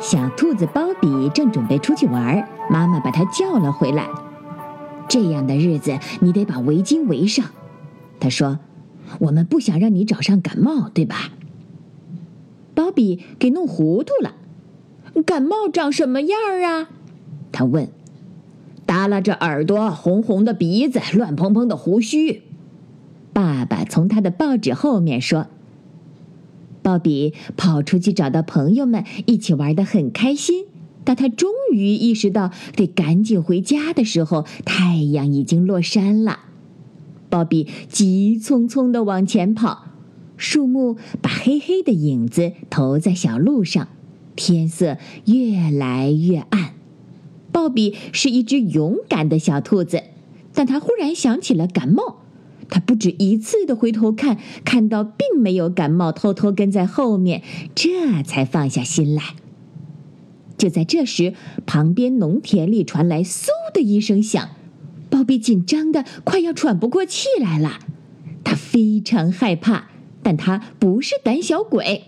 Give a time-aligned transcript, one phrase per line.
[0.00, 4.08] 小兔子包比正准备出去玩，妈妈把它叫了回来。
[5.08, 7.44] 这样的日子，你得把围巾围上。
[8.18, 8.58] 他说
[9.20, 11.30] ：“我们不想让你找上感冒，对吧？”
[12.74, 14.34] 包比给弄糊涂了。
[15.26, 16.88] 感冒长什么样儿啊？
[17.52, 17.88] 他问。
[18.86, 22.42] 耷拉着耳朵，红红的鼻子，乱蓬蓬的胡须。
[23.32, 25.46] 爸爸从他的报纸后面说。
[26.82, 30.64] 鲍比跑出去找到朋友们，一起玩得很开心。
[31.04, 36.40] 当他终于意识到得赶紧回家的时候，太阳已经落山了。
[37.28, 39.86] 鲍比急匆匆地往前跑，
[40.36, 43.88] 树木把黑黑的影子投在小路上，
[44.36, 46.74] 天色越来越暗。
[47.52, 50.02] 鲍比是一只勇敢的小兔子，
[50.52, 52.19] 但他忽然想起了感冒。
[52.70, 57.42] 他不止一次的回头看，看到并没有感冒偷偷跟在后面，
[57.74, 59.22] 这才放下心来。
[60.56, 61.34] 就在这时，
[61.66, 64.50] 旁边农田里传来“嗖”的一声响，
[65.08, 67.80] 鲍比紧张的快要喘不过气来了。
[68.44, 69.88] 他非常害怕，
[70.22, 72.04] 但他不是胆小鬼。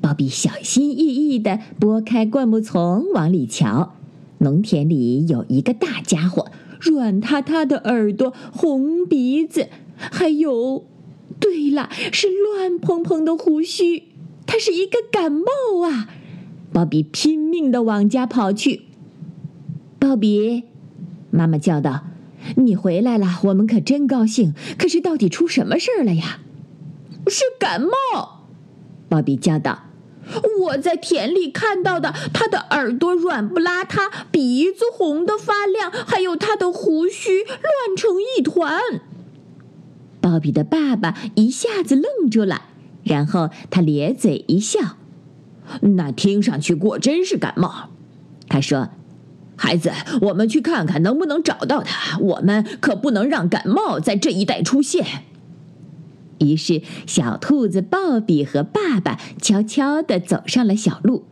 [0.00, 3.94] 鲍比小心翼翼的拨开灌木丛，往里瞧，
[4.38, 6.50] 农田里有一个大家伙。
[6.80, 10.84] 软塌塌的耳朵，红鼻子，还有，
[11.40, 14.04] 对了，是乱蓬蓬的胡须。
[14.46, 16.08] 他是一个感冒啊！
[16.72, 18.82] 鲍比拼命的往家跑去。
[19.98, 20.64] 鲍比，
[21.30, 22.04] 妈妈叫道
[22.56, 24.54] ：“你回来了，我们可真高兴。
[24.78, 26.40] 可是到底出什么事儿了呀？”
[27.28, 28.46] 是感冒，
[29.08, 29.87] 鲍比叫道。
[30.60, 38.80] 我在田里看到的，他的耳朵软不拉塌，鼻子红的发亮，还有他的胡须乱成一团。
[40.20, 42.62] 鲍比的爸爸一下子愣住了，
[43.04, 44.80] 然后他咧嘴一笑
[45.96, 47.90] ：“那听上去果真是感冒。”
[48.48, 48.90] 他说
[49.56, 52.18] ：“孩子，我们去看看能不能找到他。
[52.18, 55.06] 我们可不能让感冒在这一带出现。”
[56.40, 61.24] 于是，小兔子鲍比和爸爸悄悄地走上了小路。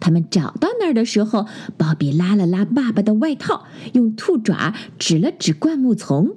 [0.00, 1.46] 他们找到那儿的时候，
[1.78, 3.64] 鲍比拉了拉爸爸的外套，
[3.94, 6.36] 用兔爪指了指灌木丛。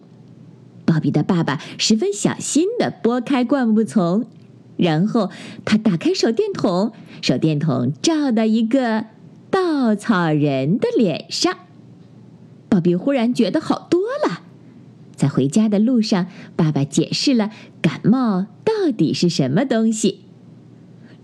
[0.85, 4.25] 鲍比的爸爸十分小心地拨开灌木丛，
[4.77, 5.29] 然后
[5.65, 9.07] 他打开手电筒，手电筒照到一个
[9.49, 11.53] 稻草人的脸上。
[12.69, 14.36] 鲍比忽然觉得好多了。
[15.27, 17.51] 在回家的路上，爸爸解释了
[17.81, 20.21] 感冒到底是什么东西。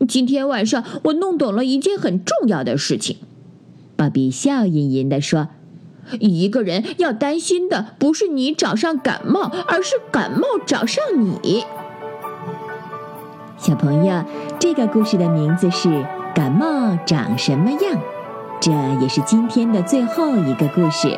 [0.05, 3.15] 今天晚上我弄懂了一件很重要的事情，
[3.95, 5.47] 鲍比笑吟吟地说
[6.19, 11.63] ：“一个人要担心的不是你找上感冒，而是感冒找上你。”
[13.57, 14.25] 小朋友，
[14.59, 15.87] 这个故事的名字是
[16.35, 17.79] 《感冒长什么样》，
[18.59, 18.71] 这
[19.01, 21.17] 也是今天的最后一个故事。